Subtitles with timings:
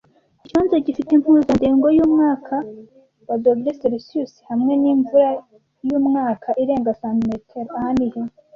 [0.45, 2.55] Ikibanza gifite impuzandengo yumwaka
[3.27, 4.07] wa °C
[4.49, 5.29] hamwe nimvura
[5.87, 7.21] yumwaka irenga cm
[7.79, 8.21] Aha ni he